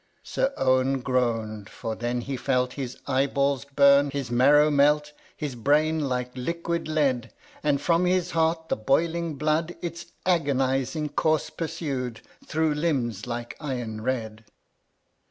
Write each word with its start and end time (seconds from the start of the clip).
27. 0.23 0.23
Sir 0.23 0.53
Owen 0.65 0.99
groan'd; 1.01 1.69
for 1.69 1.93
then 1.95 2.21
he 2.21 2.35
felt 2.35 2.73
His 2.73 2.97
eyeballs 3.05 3.65
burn, 3.65 4.09
his 4.09 4.31
marrow 4.31 4.71
melt, 4.71 5.13
His 5.37 5.53
brain 5.53 6.09
like 6.09 6.31
liquid 6.33 6.87
lead; 6.87 7.31
And 7.61 7.79
from 7.79 8.05
his 8.05 8.31
heart 8.31 8.69
the 8.69 8.75
boiling 8.77 9.35
blood 9.35 9.75
Its 9.79 10.07
agonizing 10.25 11.09
course 11.09 11.51
pursued 11.51 12.21
Through 12.43 12.73
limbs 12.73 13.27
like 13.27 13.55
iron 13.59 14.01
red. 14.01 14.43